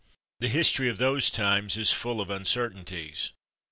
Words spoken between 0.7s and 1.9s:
of those times